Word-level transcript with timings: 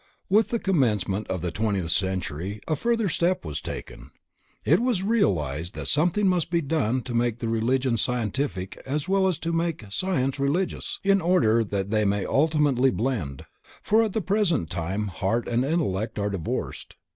With 0.29 0.49
the 0.49 0.57
commencement 0.57 1.27
of 1.27 1.43
the 1.43 1.51
twentieth 1.51 1.91
century 1.91 2.59
a 2.67 2.75
further 2.75 3.07
step 3.07 3.45
was 3.45 3.61
taken. 3.61 4.09
It 4.65 4.79
was 4.79 5.03
realized 5.03 5.75
that 5.75 5.85
something 5.89 6.27
must 6.27 6.49
be 6.49 6.59
done 6.59 7.03
to 7.03 7.13
make 7.13 7.39
religion 7.43 7.97
scientific 7.97 8.77
as 8.77 9.07
well 9.07 9.27
as 9.27 9.37
to 9.37 9.53
make 9.53 9.85
science 9.91 10.39
religious, 10.39 10.99
in 11.03 11.21
order 11.21 11.63
that 11.65 11.91
they 11.91 12.03
may 12.03 12.25
ultimately 12.25 12.89
blend; 12.89 13.45
for 13.83 14.01
at 14.01 14.13
the 14.13 14.21
present 14.21 14.71
time 14.71 15.05
heart 15.09 15.47
and 15.47 15.63
intellect 15.63 16.17
are 16.17 16.31
divorced. 16.31 16.95